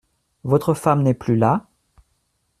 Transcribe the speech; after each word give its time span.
Votre 0.45 0.73
femme 0.73 1.03
n’est 1.03 1.13
plus 1.13 1.35
là? 1.35 1.67